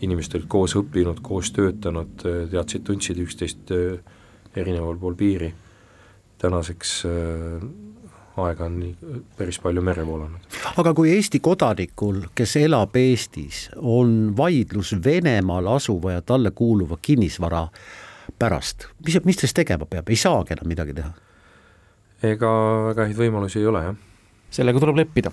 inimesed 0.00 0.38
olid 0.38 0.48
koos 0.50 0.76
õppinud, 0.78 1.20
koos 1.22 1.52
töötanud, 1.54 2.24
teadsid, 2.50 2.84
tundsid 2.86 3.20
üksteist 3.22 3.72
äh, 3.74 3.98
erineval 4.56 4.98
pool 5.00 5.14
piiri, 5.18 5.52
tänaseks 6.42 6.94
äh, 7.06 7.64
aega 8.42 8.64
on 8.64 8.78
nii 8.80 9.16
päris 9.36 9.58
palju 9.62 9.82
mere 9.84 10.06
voolanud. 10.06 10.46
aga 10.76 10.94
kui 10.94 11.12
Eesti 11.14 11.40
kodanikul, 11.40 12.22
kes 12.34 12.56
elab 12.62 12.96
Eestis, 12.96 13.66
on 13.76 14.32
vaidlus 14.36 14.94
Venemaal 15.04 15.68
asuva 15.74 16.16
ja 16.16 16.22
talle 16.22 16.50
kuuluva 16.50 16.98
kinnisvara 17.02 17.66
pärast, 18.38 18.88
mis, 19.06 19.20
mis 19.24 19.36
ta 19.36 19.46
siis 19.46 19.54
tegema 19.54 19.86
peab, 19.86 20.08
ei 20.08 20.16
saagi 20.16 20.56
enam 20.56 20.68
midagi 20.68 20.96
teha? 20.96 21.12
ega 22.22 22.50
väga 22.88 23.08
häid 23.08 23.18
võimalusi 23.18 23.60
ei 23.60 23.66
ole, 23.66 23.84
jah. 23.90 23.96
sellega 24.50 24.80
tuleb 24.80 25.02
leppida 25.02 25.32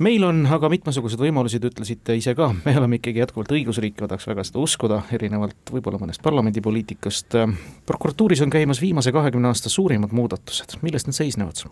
meil 0.00 0.24
on 0.24 0.42
aga 0.48 0.70
mitmesuguseid 0.72 1.20
võimalusi, 1.20 1.60
te 1.60 1.70
ütlesite 1.70 2.16
ise 2.18 2.34
ka, 2.38 2.50
me 2.64 2.74
oleme 2.78 2.98
ikkagi 3.00 3.22
jätkuvalt 3.22 3.52
õigusriik, 3.56 4.00
ma 4.00 4.10
tahaks 4.10 4.28
väga 4.30 4.44
seda 4.48 4.62
uskuda, 4.62 5.02
erinevalt 5.16 5.72
võib-olla 5.74 6.00
mõnest 6.00 6.24
parlamendipoliitikast. 6.24 7.38
prokuratuuris 7.86 8.42
on 8.44 8.52
käimas 8.52 8.80
viimase 8.80 9.12
kahekümne 9.12 9.52
aasta 9.52 9.72
suurimad 9.72 10.14
muudatused, 10.16 10.78
milles 10.82 11.06
need 11.08 11.18
seisnevad? 11.18 11.64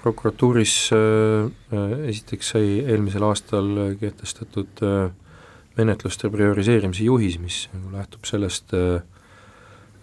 prokuratuuris 0.00 0.74
äh, 0.96 1.50
äh, 1.76 1.96
esiteks 2.08 2.54
sai 2.54 2.78
eelmisel 2.80 3.26
aastal 3.26 3.66
kehtestatud 4.00 4.80
äh, 4.86 5.10
menetluste 5.76 6.30
prioriseerimise 6.32 7.04
juhis, 7.04 7.36
mis 7.38 7.66
nagu 7.74 7.92
lähtub 7.98 8.24
sellest 8.24 8.72
Äh, 8.72 9.02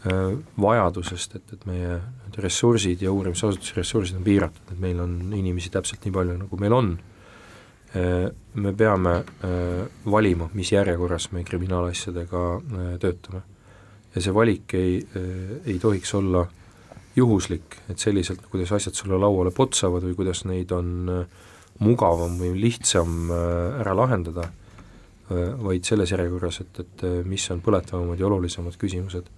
vajadusest, 0.06 1.36
et, 1.36 1.54
et 1.54 1.66
meie 1.66 1.98
need 1.98 2.39
ressursid 2.44 3.01
ja 3.01 3.12
uurimisasutuse 3.12 3.80
ressursid 3.80 4.18
on 4.20 4.25
piiratud, 4.25 4.72
et 4.72 4.82
meil 4.82 5.00
on 5.01 5.16
inimesi 5.34 5.72
täpselt 5.74 6.06
nii 6.06 6.13
palju, 6.13 6.36
nagu 6.44 6.60
meil 6.62 6.75
on, 6.77 6.92
äh, 7.98 8.27
me 8.54 8.74
peame 8.77 9.16
äh, 9.18 9.88
valima, 10.06 10.50
mis 10.54 10.72
järjekorras 10.72 11.32
me 11.32 11.44
kriminaalasjadega 11.48 12.44
töötame. 13.01 13.42
ja 14.16 14.22
see 14.22 14.34
valik 14.34 14.74
ei, 14.74 15.01
ei 15.66 15.80
tohiks 15.80 16.13
olla 16.18 16.46
juhuslik, 17.16 17.75
et 17.89 18.00
selliselt, 18.00 18.46
kuidas 18.50 18.72
asjad 18.74 18.96
sulle 18.96 19.18
lauale 19.20 19.51
potsavad 19.51 20.06
või 20.06 20.16
kuidas 20.18 20.44
neid 20.46 20.72
on 20.74 21.10
mugavam 21.80 22.38
või 22.39 22.56
lihtsam 22.58 23.30
ära 23.30 23.94
lahendada, 23.94 24.48
vaid 25.30 25.86
selles 25.86 26.13
järjekorras, 26.13 26.62
et, 26.63 26.80
et 26.82 27.04
mis 27.27 27.46
on 27.54 27.62
põletavamad 27.62 28.18
ja 28.18 28.25
olulisemad 28.30 28.77
küsimused 28.80 29.30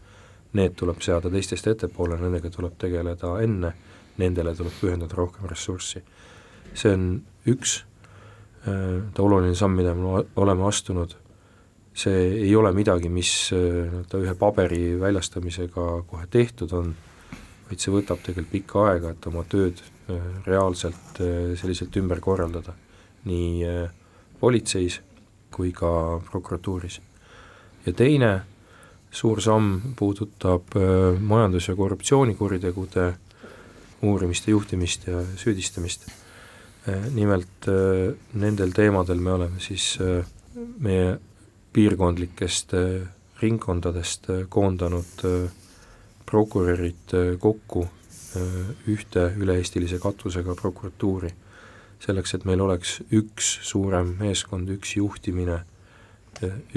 need 0.58 0.76
tuleb 0.78 1.02
seada 1.06 1.30
teistest 1.30 1.68
ettepoole, 1.70 2.18
nendega 2.18 2.50
tuleb 2.54 2.78
tegeleda 2.82 3.36
enne, 3.44 3.74
nendele 4.20 4.56
tuleb 4.58 4.76
pühendada 4.82 5.18
rohkem 5.18 5.48
ressurssi. 5.50 6.02
see 6.74 6.92
on 6.94 7.06
üks 7.50 7.80
äh, 8.68 9.20
oluline 9.20 9.56
samm, 9.56 9.78
mida 9.78 9.94
me 9.98 10.24
oleme 10.38 10.68
astunud, 10.68 11.16
see 11.94 12.26
ei 12.46 12.56
ole 12.56 12.72
midagi, 12.74 13.10
mis 13.10 13.52
äh, 13.54 13.90
nii-öelda 13.90 14.22
ühe 14.24 14.36
paberi 14.38 14.84
väljastamisega 15.02 15.88
kohe 16.10 16.28
tehtud 16.30 16.74
on, 16.78 16.94
vaid 17.70 17.82
see 17.82 17.94
võtab 17.94 18.22
tegelikult 18.26 18.54
pikka 18.54 18.86
aega, 18.92 19.14
et 19.16 19.30
oma 19.32 19.46
tööd 19.50 19.82
äh, 19.82 20.22
reaalselt 20.46 21.22
selliselt 21.60 21.98
ümber 22.02 22.22
korraldada, 22.22 22.76
nii 23.30 23.66
politseis 24.40 25.02
kui 25.52 25.74
ka 25.76 26.22
prokuratuuris. 26.32 27.02
ja 27.86 27.94
teine 27.94 28.42
suur 29.12 29.42
samm 29.42 29.96
puudutab 29.98 30.76
äh, 30.76 31.18
majandus- 31.20 31.68
ja 31.68 31.76
korruptsioonikuritegude 31.76 33.14
uurimist 34.02 34.48
ja 34.48 34.52
juhtimist 34.52 35.08
ja 35.08 35.24
süüdistamist. 35.36 36.08
Äh, 36.90 37.10
nimelt 37.14 37.68
äh, 37.68 38.14
nendel 38.34 38.72
teemadel 38.72 39.20
me 39.20 39.32
oleme 39.32 39.60
siis 39.60 39.98
meie 40.80 41.20
piirkondlikest 41.74 42.74
ringkondadest 43.42 44.26
koondanud 44.50 45.22
prokurörid 46.26 47.14
kokku 47.40 47.86
ühte 48.90 49.28
üle-eestilise 49.38 50.00
katusega 50.02 50.56
prokuratuuri. 50.56 51.30
selleks, 52.00 52.34
et 52.34 52.46
meil 52.46 52.62
oleks 52.62 53.02
üks 53.12 53.60
suurem 53.62 54.16
meeskond, 54.20 54.70
üks 54.70 54.96
juhtimine 54.96 55.60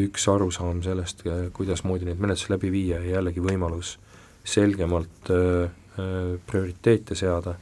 üks 0.03 0.27
arusaam 0.29 0.83
sellest, 0.85 1.25
kuidasmoodi 1.55 2.09
neid 2.09 2.21
menetlusi 2.23 2.53
läbi 2.53 2.71
viia 2.73 3.01
ja 3.03 3.19
jällegi 3.19 3.43
võimalus 3.45 3.97
selgemalt 4.45 5.31
äh, 5.31 5.71
äh, 5.99 6.39
prioriteete 6.47 7.15
seada, 7.19 7.55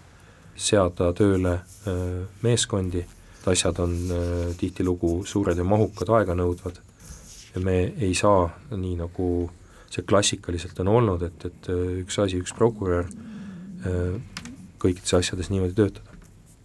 seada 0.56 1.10
tööle 1.16 1.56
äh, 1.60 2.02
meeskondi, 2.42 3.04
et 3.40 3.48
asjad 3.48 3.78
on 3.80 3.94
tihtilugu 4.60 5.22
suured 5.24 5.56
ja 5.56 5.64
mahukad, 5.64 6.10
aeganõudvad 6.18 6.80
ja 7.54 7.62
me 7.64 7.78
ei 7.96 8.12
saa, 8.14 8.50
nii 8.76 8.98
nagu 8.98 9.28
see 9.90 10.04
klassikaliselt 10.06 10.76
on 10.84 10.90
olnud, 10.92 11.24
et, 11.24 11.46
et 11.48 11.70
üks 12.02 12.20
asi, 12.20 12.38
üks 12.44 12.52
prokurör, 12.54 13.08
kõikides 14.78 15.16
asjades 15.16 15.48
niimoodi 15.50 15.74
töötada 15.78 16.09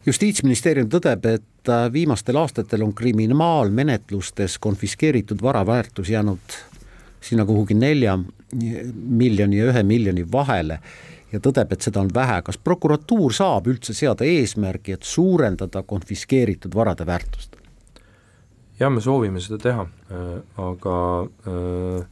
justiitsministeerium 0.06 0.90
tõdeb, 0.92 1.26
et 1.26 1.72
äh, 1.72 1.88
viimastel 1.94 2.38
aastatel 2.38 2.86
on 2.86 2.94
kriminaalmenetlustes 2.94 4.60
konfiskeeritud 4.62 5.42
vara 5.42 5.66
väärtus 5.66 6.10
jäänud 6.10 6.58
sinna 7.26 7.46
kuhugi 7.46 7.74
nelja 7.74 8.20
miljoni 8.94 9.58
ja 9.58 9.72
ühe 9.72 9.84
miljoni 9.84 10.26
vahele 10.32 10.80
ja 11.32 11.42
tõdeb, 11.42 11.74
et 11.74 11.82
seda 11.82 12.04
on 12.04 12.12
vähe. 12.14 12.42
kas 12.46 12.58
prokuratuur 12.58 13.34
saab 13.34 13.68
üldse 13.68 13.94
seada 13.98 14.26
eesmärgi, 14.30 14.94
et 14.94 15.04
suurendada 15.04 15.84
konfiskeeritud 15.84 16.76
varade 16.76 17.06
väärtust? 17.06 17.56
jah, 18.80 18.92
me 18.92 19.02
soovime 19.02 19.42
seda 19.42 19.58
teha, 19.58 19.88
äh, 20.12 20.42
aga 20.62 20.98
äh, 21.50 22.06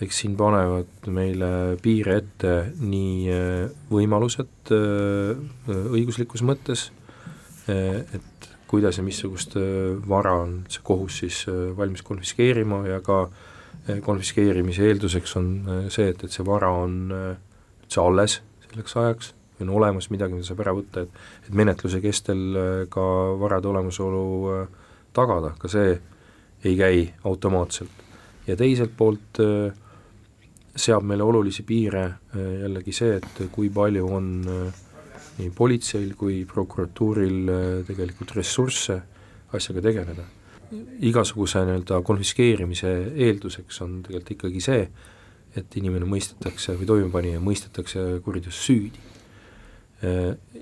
eks 0.00 0.22
siin 0.22 0.34
panevad 0.36 1.06
meile 1.12 1.76
piire 1.82 2.16
ette 2.22 2.54
nii 2.80 3.34
võimalused 3.90 4.70
õiguslikus 4.72 6.40
mõttes 6.40 6.86
et 7.68 8.50
kuidas 8.70 8.98
ja 8.98 9.02
missugust 9.02 9.56
eh, 9.56 9.96
vara 10.08 10.36
on 10.44 10.60
see 10.70 10.82
kohus 10.86 11.18
siis 11.24 11.42
eh, 11.50 11.70
valmis 11.76 12.02
konfiskeerima 12.06 12.84
ja 12.88 13.00
ka 13.04 13.24
konfiskeerimise 14.04 14.84
eelduseks 14.86 15.32
on 15.40 15.46
see, 15.90 16.10
et, 16.12 16.20
et 16.22 16.30
see 16.30 16.44
vara 16.46 16.68
on 16.82 16.98
üldse 17.10 18.02
alles 18.02 18.34
selleks 18.66 18.96
ajaks, 19.00 19.30
on 19.64 19.72
olemas 19.74 20.10
midagi, 20.12 20.36
mida 20.36 20.46
saab 20.46 20.60
ära 20.62 20.74
võtta, 20.76 21.02
et 21.02 21.48
et 21.48 21.56
menetluse 21.56 21.98
kestel 22.04 22.58
ka 22.92 23.06
varade 23.40 23.66
olemasolu 23.66 24.22
tagada, 25.16 25.54
ka 25.58 25.70
see 25.72 25.96
ei 26.68 26.76
käi 26.78 27.00
automaatselt. 27.24 28.04
ja 28.46 28.56
teiselt 28.56 28.92
poolt 28.96 29.40
seab 30.76 31.02
meile 31.02 31.24
olulisi 31.26 31.64
piire 31.66 32.04
jällegi 32.36 32.92
see, 32.94 33.16
et 33.16 33.42
kui 33.50 33.72
palju 33.74 34.06
on 34.06 34.30
äh, 34.46 34.84
nii 35.40 35.52
politseil 35.56 36.12
kui 36.18 36.42
prokuratuuril 36.48 37.52
äh, 37.52 37.62
tegelikult 37.88 38.36
ressursse 38.38 39.00
asjaga 39.56 39.82
tegeleda. 39.88 40.26
igasuguse 41.02 41.64
nii-öelda 41.66 41.96
konfiskeerimise 42.06 42.90
eelduseks 43.26 43.80
on 43.82 43.96
tegelikult 44.06 44.36
ikkagi 44.36 44.60
see, 44.62 44.84
et 45.58 45.76
inimene 45.80 46.06
mõistetakse 46.06 46.76
või 46.78 46.86
toimepanija 46.86 47.40
mõistetakse 47.42 48.04
kuriteos 48.22 48.60
süüdi. 48.68 49.08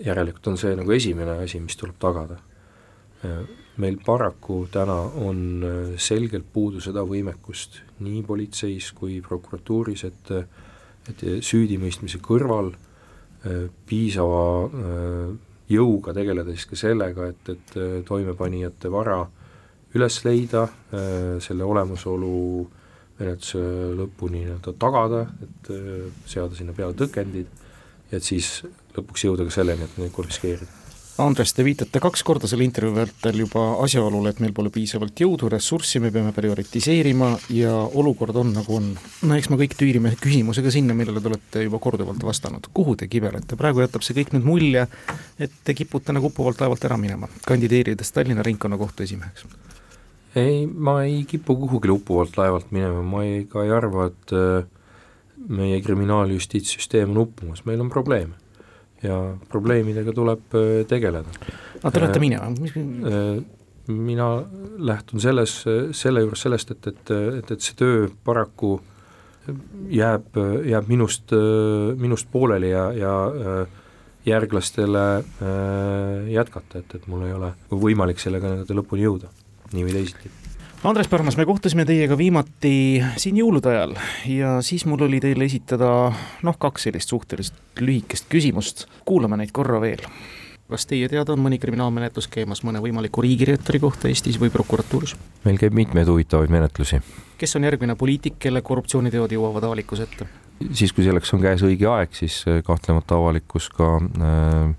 Järelikult 0.07 0.49
on 0.49 0.57
see 0.59 0.73
nagu 0.75 0.95
esimene 0.97 1.35
asi, 1.45 1.61
mis 1.61 1.77
tuleb 1.77 2.01
tagada. 2.01 2.39
Meil 3.85 4.01
paraku 4.07 4.63
täna 4.73 4.97
on 5.29 5.45
selgelt 6.01 6.49
puudu 6.55 6.81
seda 6.81 7.05
võimekust 7.05 7.83
nii 8.01 8.25
politseis 8.27 8.89
kui 8.97 9.21
prokuratuuris, 9.29 10.09
et 10.09 10.33
et 11.09 11.25
süüdimõistmise 11.45 12.21
kõrval 12.25 12.73
piisava 13.87 14.41
jõuga 15.71 16.15
tegeleda 16.17 16.51
siis 16.57 16.67
ka 16.67 16.77
sellega, 16.81 17.29
et, 17.31 17.51
et 17.55 17.77
toimepanijate 18.09 18.91
vara 18.91 19.21
üles 19.95 20.17
leida, 20.27 20.65
selle 21.45 21.65
olemasolu 21.65 22.33
menetluse 23.21 23.63
lõpuni 23.99 24.43
nii-öelda 24.43 24.75
tagada, 24.79 25.23
et 25.47 25.71
äh, 25.75 26.11
seada 26.27 26.59
sinna 26.59 26.75
peale 26.75 26.99
tõkendid 26.99 27.49
et 28.13 28.25
siis 28.25 28.63
lõpuks 28.97 29.27
jõuda 29.27 29.47
ka 29.49 29.55
selleni, 29.59 29.85
et 29.85 30.01
neid 30.01 30.13
konfiskeerida. 30.17 30.88
Andres, 31.19 31.51
te 31.51 31.65
viitate 31.67 31.99
kaks 31.99 32.23
korda 32.23 32.47
selle 32.47 32.63
intervjuu 32.63 32.95
vältel 32.95 33.41
juba 33.43 33.63
asjaolule, 33.83 34.31
et 34.31 34.43
meil 34.43 34.53
pole 34.55 34.71
piisavalt 34.71 35.19
jõudu, 35.19 35.49
ressurssi, 35.51 35.99
me 35.99 36.13
peame 36.15 36.31
prioritiseerima 36.37 37.33
ja 37.57 37.73
olukord 37.75 38.37
on 38.39 38.53
nagu 38.55 38.77
on. 38.77 38.93
no 39.27 39.39
eks 39.39 39.51
me 39.51 39.59
kõik 39.59 39.75
tüürime 39.81 40.15
küsimusega 40.21 40.71
sinna, 40.71 40.95
millele 40.95 41.23
te 41.23 41.33
olete 41.33 41.65
juba 41.67 41.83
korduvalt 41.83 42.23
vastanud. 42.23 42.71
kuhu 42.75 42.95
te 42.97 43.11
kibelete, 43.11 43.59
praegu 43.59 43.83
jätab 43.83 44.07
see 44.07 44.15
kõik 44.21 44.37
nüüd 44.37 44.47
mulje, 44.47 44.87
et 45.39 45.59
te 45.65 45.75
kipute 45.75 46.15
nagu 46.15 46.31
uppuvalt 46.31 46.63
laevalt 46.63 46.87
ära 46.87 47.01
minema, 47.01 47.31
kandideerides 47.47 48.15
Tallinna 48.15 48.47
ringkonnakohtu 48.47 49.03
esimeheks 49.09 49.49
ei, 50.39 50.67
ma 50.67 51.03
ei 51.03 51.25
kipu 51.29 51.57
kuhugile 51.57 51.93
uppuvalt 51.93 52.37
laevalt 52.39 52.71
minema, 52.71 53.03
ma 53.03 53.23
ei, 53.25 53.45
ka 53.51 53.65
ei 53.65 53.73
arva, 53.75 54.09
et 54.11 54.35
äh, 54.37 54.67
meie 55.49 55.81
kriminaaljustiitssüsteem 55.83 57.11
on 57.15 57.25
uppumas, 57.27 57.65
meil 57.67 57.81
on 57.81 57.91
probleeme. 57.93 58.37
Ja 59.03 59.19
probleemidega 59.51 60.15
tuleb 60.17 60.59
äh, 60.59 60.69
tegeleda. 60.91 61.33
aga 61.83 61.93
te 61.95 62.03
olete 62.03 62.19
äh, 62.19 62.25
minema, 62.25 62.51
mis 62.59 62.77
mina 63.89 64.29
lähtun 64.85 65.21
selles, 65.23 65.63
selle 65.97 66.21
juures 66.21 66.43
sellest, 66.45 66.75
et, 66.75 66.89
et, 66.91 67.13
et, 67.39 67.53
et 67.55 67.65
see 67.65 67.77
töö 67.79 68.09
paraku 68.25 68.75
jääb, 69.89 70.37
jääb 70.69 70.91
minust, 70.93 71.33
minust 71.97 72.29
pooleli 72.29 72.69
ja, 72.69 72.83
ja 72.93 73.15
järglastele 74.29 75.07
jätkata, 76.35 76.83
et, 76.83 76.99
et 77.01 77.09
mul 77.09 77.25
ei 77.25 77.33
ole 77.33 77.55
võimalik 77.73 78.21
sellega 78.21 78.53
nii-öelda 78.53 78.77
lõpuni 78.77 79.09
jõuda 79.09 79.33
nii 79.73 79.87
või 79.89 79.97
teisiti. 79.97 80.48
Andres 80.83 81.09
Parmas, 81.09 81.37
me 81.37 81.43
kohtusime 81.43 81.83
teiega 81.83 82.15
viimati 82.15 83.01
siin 83.19 83.41
jõulude 83.41 83.73
ajal 83.73 83.97
ja 84.31 84.51
siis 84.63 84.85
mul 84.87 85.01
oli 85.09 85.19
teile 85.19 85.49
esitada 85.49 85.89
noh, 86.47 86.59
kaks 86.59 86.87
sellist 86.87 87.11
suhteliselt 87.11 87.83
lühikest 87.83 88.29
küsimust, 88.31 88.85
kuulame 89.09 89.41
neid 89.41 89.51
korra 89.53 89.81
veel. 89.83 90.05
kas 90.71 90.87
teie 90.87 91.09
teada 91.11 91.35
on 91.35 91.43
mõni 91.43 91.59
kriminaalmenetlus 91.59 92.29
käimas 92.31 92.63
mõne 92.63 92.79
võimaliku 92.85 93.25
riigireeturi 93.27 93.81
kohta 93.83 94.09
Eestis 94.09 94.39
või 94.39 94.55
prokuratuuris? 94.55 95.17
meil 95.45 95.59
käib 95.59 95.75
mitmeid 95.75 96.07
huvitavaid 96.07 96.55
menetlusi. 96.55 97.03
kes 97.39 97.57
on 97.57 97.67
järgmine 97.67 97.99
poliitik, 97.99 98.39
kelle 98.39 98.63
korruptsiooniteod 98.63 99.35
jõuavad 99.35 99.67
avalikkuse 99.67 100.07
ette? 100.07 100.29
siis, 100.71 100.93
kui 100.93 101.03
selleks 101.03 101.35
on 101.35 101.43
käes 101.43 101.67
õige 101.67 101.91
aeg, 101.91 102.15
siis 102.15 102.45
kahtlemata 102.65 103.19
avalikkus 103.19 103.67
ka 103.75 103.97
äh, 103.99 104.77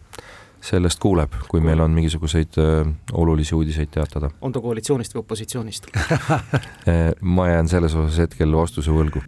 sellest 0.62 1.00
kuuleb, 1.00 1.34
kui 1.48 1.62
meil 1.64 1.80
on 1.80 1.92
mingisuguseid 1.96 2.58
äh, 2.60 2.88
olulisi 3.14 3.56
uudiseid 3.56 3.92
teatada. 3.92 4.30
on 4.42 4.52
ta 4.52 4.62
koalitsioonist 4.62 5.16
või 5.16 5.24
opositsioonist 5.24 5.92
äh, 5.96 7.12
ma 7.22 7.48
jään 7.50 7.70
selles 7.70 7.96
osas 7.96 8.18
hetkel 8.26 8.56
vastuse 8.56 8.92
võlgu. 8.92 9.24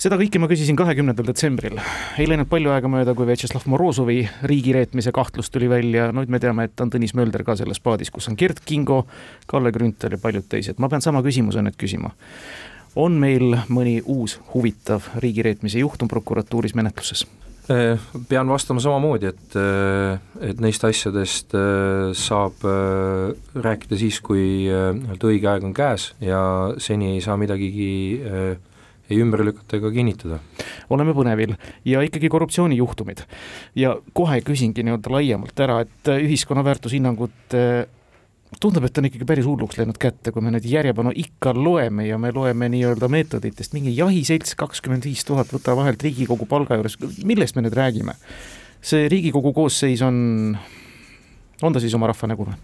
seda 0.00 0.18
kõike 0.18 0.40
ma 0.42 0.48
küsisin 0.50 0.78
kahekümnendal 0.78 1.28
detsembril. 1.30 1.78
ei 2.18 2.28
läinud 2.28 2.50
palju 2.50 2.72
aega 2.74 2.90
mööda, 2.90 3.14
kui 3.14 3.28
Vjatšeslav 3.30 3.68
Morozovi 3.70 4.24
riigireetmise 4.42 5.12
kahtlus 5.14 5.50
tuli 5.50 5.70
välja, 5.70 6.10
nüüd 6.16 6.32
me 6.32 6.42
teame, 6.42 6.66
et 6.66 6.80
on 6.80 6.90
Tõnis 6.90 7.14
Mölder 7.14 7.46
ka 7.46 7.56
selles 7.56 7.80
paadis, 7.80 8.10
kus 8.10 8.28
on 8.28 8.38
Gerd 8.38 8.64
Kingo, 8.64 9.04
Kalle 9.46 9.72
Grünthal 9.72 10.18
ja 10.18 10.22
paljud 10.22 10.48
teised. 10.48 10.78
ma 10.78 10.88
pean 10.88 11.02
sama 11.02 11.22
küsimuse 11.22 11.62
nüüd 11.62 11.78
küsima. 11.78 12.10
on 12.96 13.20
meil 13.22 13.54
mõni 13.68 14.00
uus 14.04 14.40
huvitav 14.54 15.12
riigireetmise 15.22 15.78
juhtum 15.78 16.08
prokuratuuris 16.08 16.74
menetluses? 16.74 17.26
Äh, 17.70 18.00
pean 18.26 18.48
vastama 18.50 18.82
samamoodi, 18.82 19.28
et, 19.30 19.54
äh, 19.54 20.18
et 20.42 20.58
neist 20.58 20.82
asjadest 20.82 21.52
äh, 21.54 22.08
saab 22.18 22.64
rääkida 23.54 23.98
siis, 24.00 24.18
kui 24.26 24.66
nii-öelda 24.66 25.28
õige 25.28 25.46
aeg 25.52 25.66
on 25.68 25.74
käes 25.76 26.08
ja 26.24 26.40
seni 26.82 27.12
ei 27.14 27.20
saa 27.22 27.36
midagigi 27.38 27.92
ei 29.10 29.20
ümber 29.22 29.44
lükata 29.46 29.78
ega 29.78 29.92
kinnitada. 29.94 30.40
oleme 30.90 31.14
põnevil 31.14 31.54
ja 31.86 32.02
ikkagi 32.02 32.32
korruptsioonijuhtumid. 32.32 33.22
ja 33.78 33.94
kohe 34.18 34.40
küsingi 34.42 34.82
nii-öelda 34.82 35.14
laiemalt 35.14 35.62
ära, 35.62 35.80
et 35.86 36.14
ühiskonna 36.16 36.66
väärtushinnangud 36.66 37.54
tundub, 38.58 38.84
et 38.88 38.98
on 38.98 39.06
ikkagi 39.06 39.26
päris 39.28 39.46
hulluks 39.46 39.78
läinud 39.78 39.98
kätte, 40.00 40.32
kui 40.34 40.42
me 40.42 40.50
nüüd 40.54 40.66
järjepanu 40.66 41.12
ikka 41.22 41.52
loeme 41.54 42.08
ja 42.08 42.18
me 42.18 42.32
loeme 42.34 42.70
nii-öelda 42.72 43.10
meetoditest, 43.12 43.76
mingi 43.76 43.92
jahiselts 43.94 44.56
kakskümmend 44.58 45.06
viis 45.06 45.22
tuhat 45.28 45.52
võta 45.54 45.76
vahelt 45.78 46.02
Riigikogu 46.02 46.48
palga 46.50 46.80
juures, 46.80 46.98
millest 47.24 47.58
me 47.58 47.66
nüüd 47.66 47.78
räägime? 47.78 48.16
see 48.80 49.10
Riigikogu 49.12 49.52
koosseis 49.52 50.00
on, 50.02 50.56
on 51.62 51.74
ta 51.74 51.82
siis 51.82 51.94
oma 51.94 52.08
rahva 52.10 52.30
nägu 52.32 52.48
või? 52.48 52.58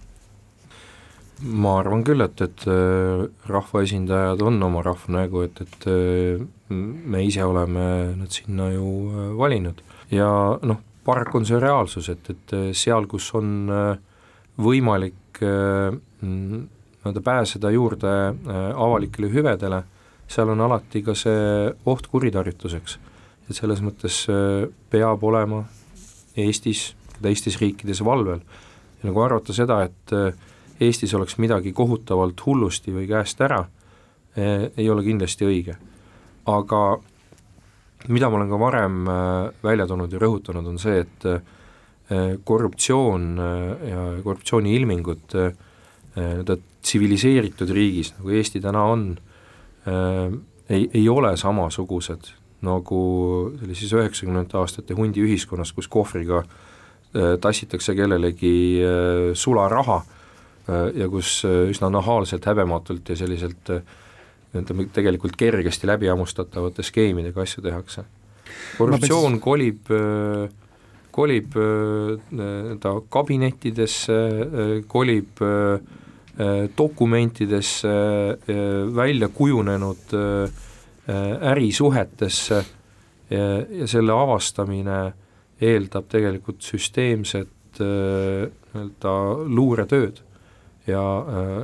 ma 1.45 1.75
arvan 1.83 2.03
küll, 2.07 2.25
et, 2.25 2.41
et 2.41 2.65
äh, 2.73 3.27
rahvaesindajad 3.51 4.43
on 4.43 4.57
oma 4.65 4.83
rahva 4.85 5.19
nägu, 5.19 5.45
et, 5.45 5.61
et 5.61 5.89
äh, 5.93 6.41
me 6.73 7.23
ise 7.27 7.45
oleme 7.45 8.17
nad 8.17 8.33
sinna 8.33 8.71
ju 8.73 8.89
äh, 9.13 9.31
valinud 9.37 9.83
ja 10.11 10.29
noh, 10.65 10.81
paraku 11.05 11.43
on 11.43 11.47
see 11.47 11.61
reaalsus, 11.61 12.09
et, 12.11 12.33
et 12.33 12.57
seal, 12.75 13.07
kus 13.11 13.29
on 13.37 13.69
võimalik 14.57 15.26
võimalik 15.37 15.43
äh, 15.43 15.99
nii-öelda 16.23 17.21
pääseda 17.21 17.71
juurde 17.71 18.07
äh, 18.07 18.73
avalikele 18.75 19.29
hüvedele, 19.29 19.83
seal 20.29 20.49
on 20.49 20.61
alati 20.61 21.03
ka 21.03 21.15
see 21.15 21.73
oht 21.87 22.07
kuritarvituseks. 22.07 22.99
et 23.49 23.55
selles 23.55 23.81
mõttes 23.81 24.27
äh, 24.29 24.69
peab 24.91 25.23
olema 25.23 25.65
Eestis, 26.37 26.95
teistes 27.23 27.61
riikides 27.61 28.05
valvel. 28.05 28.41
ja 29.03 29.09
nagu 29.09 29.21
arvata 29.21 29.53
seda, 29.53 29.83
et 29.85 30.13
Eestis 30.81 31.15
oleks 31.15 31.39
midagi 31.39 31.73
kohutavalt 31.73 32.41
hullusti 32.47 32.93
või 32.93 33.07
käest 33.09 33.41
ära, 33.41 33.65
ei 34.37 34.91
ole 34.91 35.03
kindlasti 35.03 35.47
õige. 35.47 35.77
aga 36.47 36.99
mida 38.09 38.29
ma 38.29 38.37
olen 38.37 38.51
ka 38.51 38.59
varem 38.59 39.07
välja 39.63 39.87
toonud 39.87 40.13
ja 40.13 40.19
rõhutanud, 40.19 40.67
on 40.69 40.79
see, 40.79 41.01
et 41.01 41.25
korruptsioon 42.45 43.39
äh, 43.39 43.89
ja 43.91 44.03
korruptsiooni 44.25 44.75
ilmingud 44.77 45.35
äh, 45.35 45.53
nii-öelda 46.17 46.57
tsiviliseeritud 46.87 47.71
riigis, 47.75 48.13
nagu 48.17 48.31
Eesti 48.33 48.61
täna 48.63 48.85
on, 48.89 49.03
ei, 50.71 50.87
ei 50.95 51.03
ole 51.13 51.33
samasugused 51.37 52.31
nagu 52.65 53.01
sellises 53.59 53.93
üheksakümnendate 53.93 54.57
aastate 54.57 54.95
hundi 54.97 55.21
ühiskonnas, 55.27 55.75
kus 55.77 55.91
kohvriga 55.93 56.41
tassitakse 57.43 57.93
kellelegi 57.99 58.55
sularaha 59.37 59.99
ja 60.95 61.11
kus 61.13 61.43
üsna 61.45 61.91
nahaalselt, 61.93 62.49
häbematult 62.49 63.13
ja 63.13 63.19
selliselt 63.19 63.75
nii-öelda 64.55 64.93
tegelikult 64.95 65.37
kergesti 65.37 65.87
läbi 65.87 66.09
hammustatavate 66.11 66.83
skeemidega 66.83 67.43
asju 67.43 67.63
tehakse. 67.63 68.05
korruptsioon 68.79 69.41
kolib 69.41 69.91
äh, 69.91 70.49
kolib 71.17 71.57
nii-öelda 71.57 72.93
kabinettidesse, 73.13 74.19
kolib 74.91 75.41
dokumentidesse, 76.77 77.95
välja 78.97 79.29
kujunenud 79.33 80.13
ärisuhetesse 81.53 82.59
ja 83.31 83.89
selle 83.89 84.13
avastamine 84.13 84.99
eeldab 85.61 86.11
tegelikult 86.13 86.61
süsteemset 86.67 87.81
nii-öelda 87.81 89.17
luuretööd 89.49 90.21
ja 90.87 91.03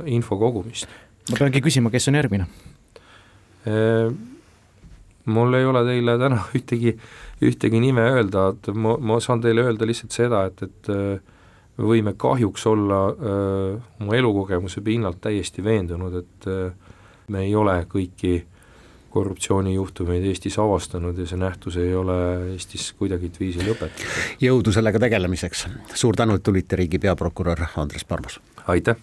info 0.09 0.37
kogumist. 0.41 0.87
ma 1.29 1.39
peangi 1.39 1.61
küsima, 1.63 1.93
kes 1.93 2.09
on 2.09 2.17
järgmine? 2.19 2.49
Mul 5.25 5.53
ei 5.53 5.65
ole 5.65 5.83
teile 5.87 6.17
täna 6.19 6.41
ühtegi, 6.57 6.95
ühtegi 7.43 7.83
nime 7.83 8.07
öelda, 8.15 8.49
et 8.53 8.71
ma, 8.75 8.97
ma 8.99 9.19
saan 9.23 9.43
teile 9.43 9.65
öelda 9.67 9.87
lihtsalt 9.87 10.15
seda, 10.15 10.45
et, 10.49 10.65
et 10.67 10.91
äh, 10.93 11.35
me 11.77 11.89
võime 11.89 12.15
kahjuks 12.17 12.65
olla 12.69 13.03
öö, 13.09 13.35
äh, 13.75 13.85
oma 14.01 14.17
elukogemuse 14.17 14.83
pinnalt 14.85 15.21
täiesti 15.21 15.63
veendunud, 15.65 16.19
et 16.21 16.47
öö, 16.47 16.67
äh, 16.67 16.97
me 17.33 17.45
ei 17.47 17.55
ole 17.55 17.77
kõiki 17.89 18.43
korruptsioonijuhtumeid 19.13 20.25
Eestis 20.25 20.57
avastanud 20.59 21.17
ja 21.21 21.27
see 21.29 21.37
nähtus 21.37 21.77
ei 21.77 21.93
ole 21.95 22.15
Eestis 22.55 22.89
kuidagiviisi 22.97 23.61
lõpetatud. 23.67 24.19
jõudu 24.41 24.73
sellega 24.73 25.01
tegelemiseks, 25.05 25.67
suur 25.93 26.17
tänu, 26.17 26.39
et 26.39 26.45
tulite, 26.45 26.79
riigi 26.81 27.01
peaprokurör 27.01 27.67
Andres 27.77 28.05
Parmas! 28.09 28.39
aitäh! 28.67 28.97